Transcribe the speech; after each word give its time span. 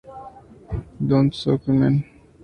Don't 1.09 1.31
shoot, 1.35 1.63
G-Men! 1.63 1.95